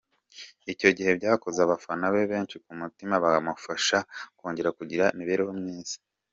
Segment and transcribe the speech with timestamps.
[0.73, 3.97] Icyo gihe byakoze abafana be benshi ku mutima bakamufasha
[4.33, 5.95] akongera kugira imibereho myiza.